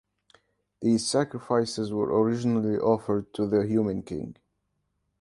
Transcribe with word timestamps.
These 0.81 1.05
sacrifices 1.05 1.93
were 1.93 2.07
originally 2.23 2.75
offered 2.79 3.31
to 3.35 3.45
the 3.45 3.67
human 3.67 4.01
king. 4.01 4.35